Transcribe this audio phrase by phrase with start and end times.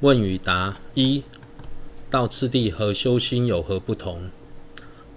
[0.00, 1.24] 问与答：一、
[2.08, 4.30] 道次第和修心有何不同？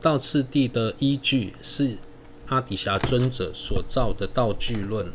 [0.02, 2.00] 道次第的依据是
[2.48, 5.12] 阿底峡尊者所造的道具论。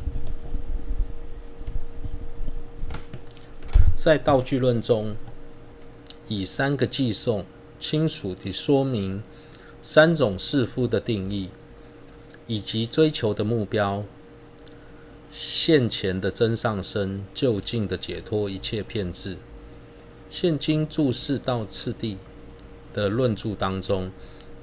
[3.97, 5.17] 在道具论中，
[6.29, 7.45] 以三个偈颂
[7.77, 9.21] 清楚地说明
[9.83, 11.49] 三种士夫的定义，
[12.47, 14.05] 以及追求的目标。
[15.33, 19.37] 现前的真上身，就近的解脱一切遍智。
[20.29, 22.19] 现今注释道次第
[22.93, 24.11] 的论著当中，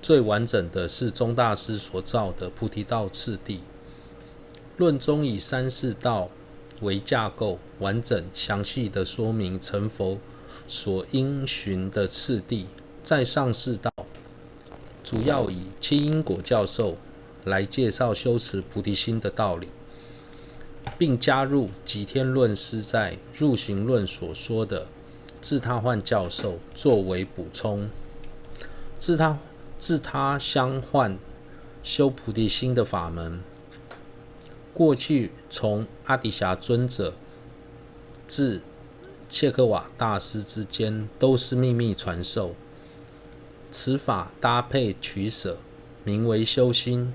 [0.01, 3.57] 最完整的是宗大师所造的《菩提道次第》。
[4.77, 6.29] 论中以三世道
[6.81, 10.19] 为架构，完整详细的说明成佛
[10.67, 12.67] 所应循的次第。
[13.01, 13.91] 在上士道，
[15.03, 16.97] 主要以七因果教授
[17.45, 19.67] 来介绍修持菩提心的道理。
[20.97, 24.87] 并加入吉天论师在入行论所说的
[25.43, 27.89] 自他换教授作为补充。
[28.97, 29.37] 自他
[29.77, 31.19] 自他相换
[31.83, 33.41] 修菩提心的法门，
[34.73, 37.13] 过去从阿底峡尊者
[38.25, 38.61] 至
[39.27, 42.55] 切克瓦大师之间都是秘密传授。
[43.69, 45.57] 此法搭配取舍，
[46.05, 47.13] 名为修心。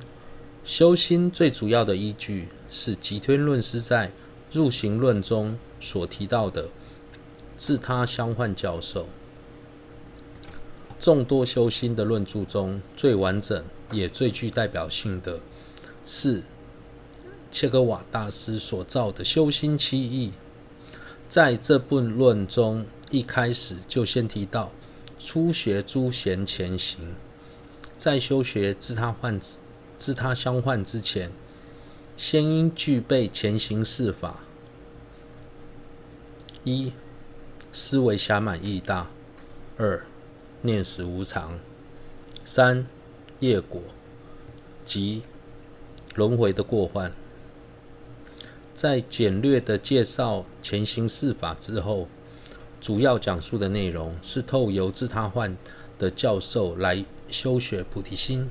[0.62, 2.48] 修心最主要的依据。
[2.70, 4.12] 是吉天论师在
[4.52, 6.68] 入行论中所提到的
[7.58, 9.06] 自他相换教授。
[10.98, 15.38] 众多修心的论著中最完整也最具代表性的
[16.06, 16.42] 是
[17.50, 20.30] 切格瓦大师所造的《修心七义》。
[21.28, 24.72] 在这部论中，一开始就先提到
[25.18, 27.14] 初学诸贤前行，
[27.96, 29.38] 在修学自他换
[29.96, 31.30] 自他相换之前。
[32.16, 34.40] 先应具备前行四法：
[36.64, 36.92] 一、
[37.78, 39.06] 思维暇满意大；
[39.76, 40.04] 二、
[40.62, 41.60] 念死无常；
[42.44, 42.84] 三、
[43.38, 43.80] 业果
[44.84, 45.22] 及
[46.16, 47.12] 轮回的过患。
[48.74, 52.08] 在简略的介绍前行四法之后，
[52.80, 55.56] 主要讲述的内容是透由自他换
[56.00, 58.50] 的教授来修学菩提心。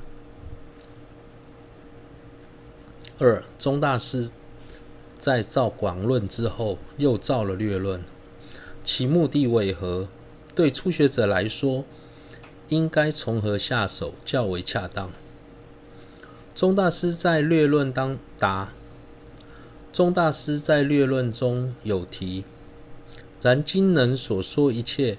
[3.19, 4.31] 二、宗大师
[5.19, 8.01] 在造广论之后，又造了略论，
[8.87, 10.07] 其目的为何？
[10.55, 11.83] 对初学者来说，
[12.69, 15.11] 应该从何下手较为恰当？
[16.55, 18.71] 宗大师在略论当答：
[19.91, 22.45] 宗大师在略论中有提，
[23.41, 25.17] 然今人所说一切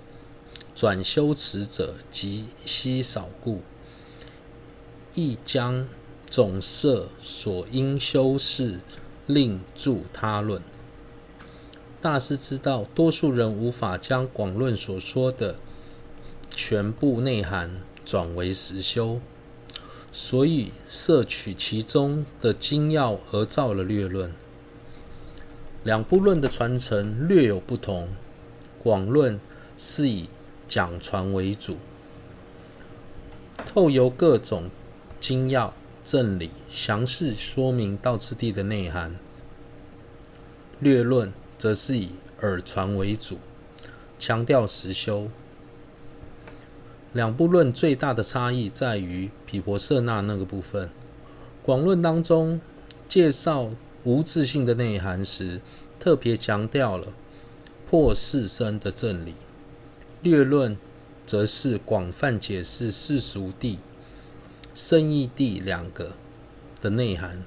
[0.74, 3.60] 转修持者极稀少故，
[5.14, 5.86] 亦将。
[6.30, 8.80] 总摄所应修事，
[9.26, 10.60] 另著他论。
[12.00, 15.56] 大师知道，多数人无法将广论所说的
[16.50, 19.20] 全部内涵转为实修，
[20.12, 24.32] 所以摄取其中的精要而造了略论。
[25.82, 28.08] 两部论的传承略有不同，
[28.82, 29.40] 广论
[29.76, 30.28] 是以
[30.68, 31.78] 讲传为主，
[33.66, 34.70] 透由各种
[35.20, 35.74] 精要。
[36.04, 39.18] 正理详细说明道次第的内涵，
[40.80, 42.10] 略论则是以
[42.40, 43.38] 耳传为主，
[44.18, 45.28] 强调实修。
[47.12, 50.88] 两部论最大的差异在于毗婆舍那那个部分。
[51.62, 52.60] 广论当中
[53.08, 53.70] 介绍
[54.04, 55.60] 无自性的内涵时，
[55.98, 57.08] 特别强调了
[57.90, 59.32] 破四身的正理；
[60.22, 60.78] 略论
[61.26, 63.78] 则是广泛解释世俗谛。
[64.74, 66.12] 胜义谛两个
[66.80, 67.42] 的内涵，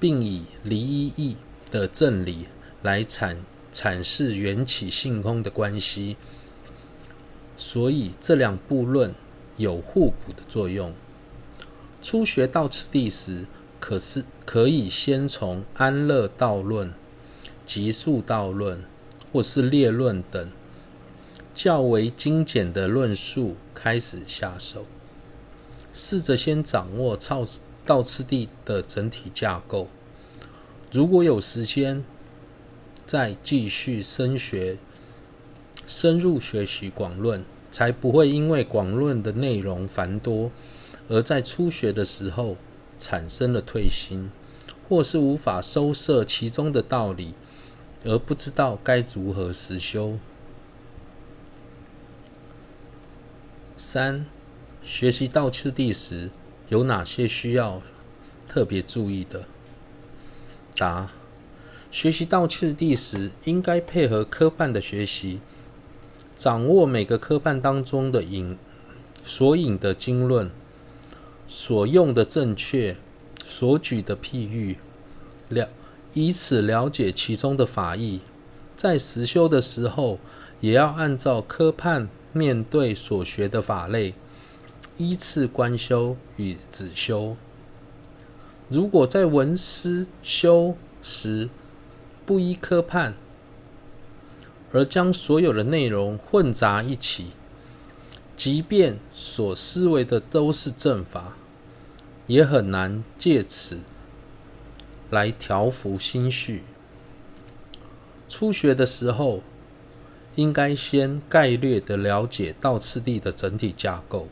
[0.00, 1.36] 并以离一义
[1.70, 2.46] 的正理
[2.82, 3.36] 来阐
[3.72, 6.16] 阐释缘起性空的关系，
[7.56, 9.14] 所以这两部论
[9.56, 10.92] 有互补的作用。
[12.02, 13.46] 初学道次第时，
[13.78, 16.92] 可是可以先从安乐道论、
[17.64, 18.84] 集数道论
[19.32, 20.50] 或是列论等
[21.54, 24.84] 较为精简的论述开始下手。
[25.92, 27.16] 试着先掌握
[27.84, 29.88] 道次第的整体架构，
[30.90, 32.04] 如果有时间，
[33.12, 34.78] 再继续深学、
[35.86, 40.50] 深入学习广论，才不会因为广论的内容繁多，
[41.10, 42.56] 而在初学的时候
[42.98, 44.30] 产生了退心，
[44.88, 47.34] 或是无法收摄其中的道理，
[48.06, 50.18] 而不知道该如何实修。
[53.76, 54.24] 三。
[54.82, 56.30] 学习道次第时，
[56.70, 57.82] 有哪些需要
[58.48, 59.44] 特别注意的？
[60.74, 61.10] 答：
[61.92, 65.40] 学习道次第时，应该配合科办的学习，
[66.34, 68.56] 掌握每个科判当中的引
[69.22, 70.50] 所引的经论，
[71.46, 72.96] 所用的正确，
[73.44, 74.78] 所举的譬喻，
[75.50, 75.68] 了
[76.14, 78.22] 以此了解其中的法义，
[78.74, 80.18] 在实修的时候，
[80.60, 84.14] 也要按照科判面对所学的法类，
[84.96, 87.36] 依次观修与止修。
[88.70, 91.50] 如果在闻思修时
[92.24, 93.14] 不依科判，
[94.72, 97.32] 而将所有的内容混杂一起，
[98.36, 101.36] 即便所思维的都是正法，
[102.26, 103.80] 也很难借此
[105.10, 106.62] 来调伏心绪。
[108.28, 109.42] 初学的时候，
[110.36, 114.28] 应该先概略的了解道次第的整体架构，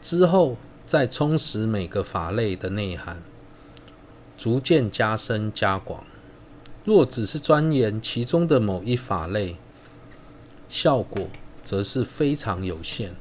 [0.00, 0.56] 之后
[0.86, 3.22] 再充实每个法类的内涵。
[4.38, 6.04] 逐渐加深加广。
[6.84, 9.56] 若只是钻研其中的某一法类，
[10.68, 11.28] 效果
[11.62, 13.14] 则是非常有限。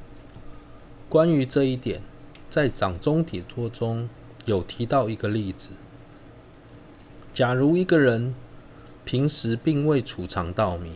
[1.09, 2.01] 关于这一点，
[2.49, 4.07] 在《掌中体托》中
[4.45, 5.71] 有提到一个例子：
[7.33, 8.33] 假如一个人
[9.03, 10.93] 平时并未储藏稻米、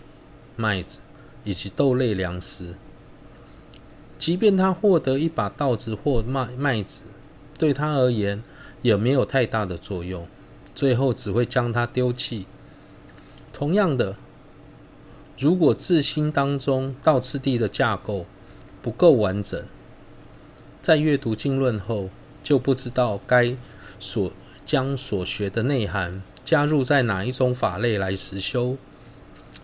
[0.55, 1.01] 麦子
[1.43, 2.75] 以及豆类粮食，
[4.17, 7.03] 即便他获得一把稻子或麦麦子，
[7.57, 8.41] 对他而言，
[8.81, 10.27] 也没有太大的作用，
[10.75, 12.45] 最后只会将它丢弃。
[13.51, 14.15] 同样的，
[15.37, 18.25] 如果自心当中道次第的架构
[18.81, 19.63] 不够完整，
[20.81, 22.09] 在阅读经论后
[22.41, 23.55] 就不知道该
[23.99, 24.31] 所
[24.65, 28.77] 将所学的内涵加入在哪一种法类来实修。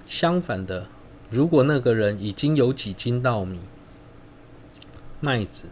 [0.05, 0.87] 相反的，
[1.29, 3.59] 如果那个人已经有几斤稻米、
[5.19, 5.69] 麦子、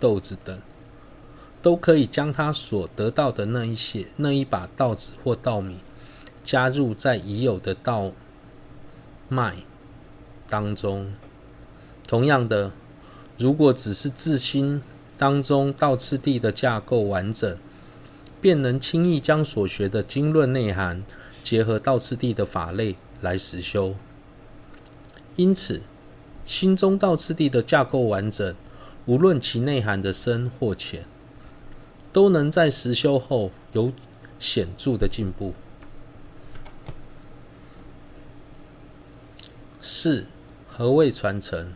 [0.00, 0.60] 豆子等，
[1.66, 5.78] 都可以将他所得到的那一些那一把稻子或稻米
[6.44, 8.12] 加入在已有的稻
[9.28, 9.56] 麦
[10.48, 11.12] 当中。
[12.06, 12.70] 同样的，
[13.36, 14.80] 如果只是自心
[15.18, 17.58] 当中道次第的架构完整，
[18.40, 21.02] 便能轻易将所学的经论内涵
[21.42, 23.96] 结合道次第的法类来实修。
[25.34, 25.82] 因此，
[26.46, 28.54] 心中道次第的架构完整，
[29.06, 31.04] 无论其内涵的深或浅。
[32.16, 33.92] 都能在实修后有
[34.38, 35.52] 显著的进步。
[39.82, 40.24] 四、
[40.66, 41.74] 何谓传承？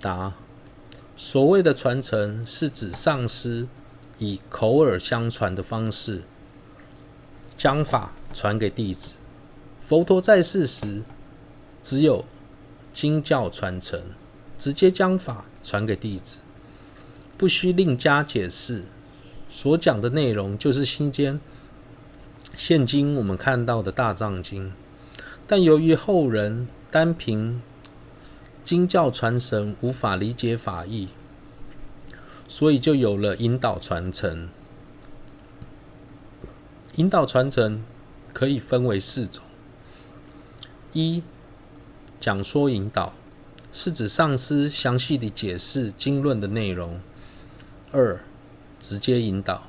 [0.00, 0.32] 答：
[1.14, 3.68] 所谓的传承，是指上师
[4.16, 6.22] 以口耳相传的方式
[7.58, 9.18] 将法传给弟子。
[9.82, 11.02] 佛陀在世时，
[11.82, 12.24] 只有
[12.94, 14.00] 经教传承，
[14.56, 16.38] 直接将法传给弟子。
[17.40, 18.84] 不需另加解释，
[19.48, 21.40] 所讲的内容就是心间
[22.54, 24.74] 现今我们看到的大藏经。
[25.46, 27.62] 但由于后人单凭
[28.62, 31.08] 经教传神无法理解法义，
[32.46, 34.50] 所以就有了引导传承。
[36.96, 37.82] 引导传承
[38.34, 39.42] 可以分为四种：
[40.92, 41.22] 一、
[42.20, 43.14] 讲说引导，
[43.72, 47.00] 是指上师详细地解释经论的内容。
[47.92, 48.24] 二、
[48.78, 49.68] 直接引导，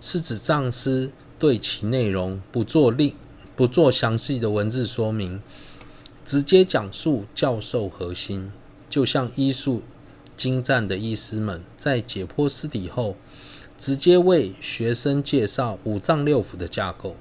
[0.00, 3.14] 是指上师对其内容不做另
[3.56, 5.42] 不做详细的文字说明，
[6.24, 8.52] 直接讲述教授核心，
[8.88, 9.82] 就像医术
[10.36, 13.16] 精湛的医师们在解剖尸体后，
[13.76, 17.16] 直接为学生介绍五脏六腑的架构。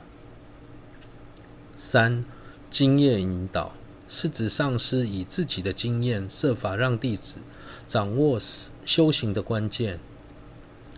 [1.78, 2.24] 三、
[2.70, 3.76] 经验引导，
[4.08, 7.40] 是指上师以自己的经验设法让弟子
[7.88, 8.40] 掌握
[8.86, 10.00] 修行的关键。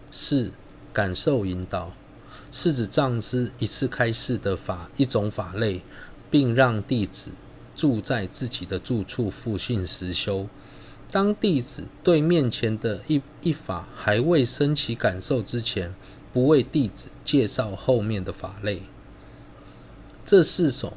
[0.10, 0.52] 四、
[0.94, 1.94] 感受引导，
[2.52, 5.82] 是指上师一次开示的法一种法类，
[6.32, 7.32] 并让弟子
[7.76, 10.48] 住在自己的住处附近实修。
[11.12, 15.94] 当弟子对面前的一一法还未升起感受之前，
[16.34, 18.84] 不为弟子介绍后面的法类。
[20.26, 20.94] 这四种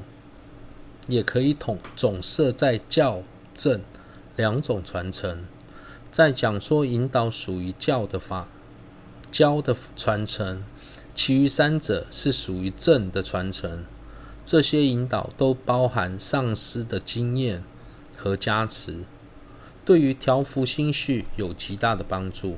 [1.07, 3.23] 也可以统总摄在教
[3.55, 3.83] 正
[4.37, 5.45] 两种传承，
[6.11, 8.49] 在讲说引导属于教的法。
[9.31, 10.65] 教的传承，
[11.15, 13.85] 其余三者是属于正的传承。
[14.45, 17.63] 这些引导都包含上师的经验
[18.17, 19.05] 和加持，
[19.85, 22.57] 对于调伏心绪有极大的帮助。